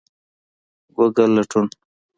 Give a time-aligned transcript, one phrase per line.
[0.95, 1.67] ګوګل لټون